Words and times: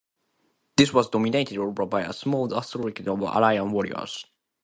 This 0.77 0.91
was 0.91 1.09
dominated 1.11 1.59
over 1.59 1.85
by 1.85 2.01
a 2.01 2.11
small 2.13 2.51
aristocracy 2.51 3.05
of 3.05 3.21
Aryan 3.21 3.71
warriors. 3.71 4.25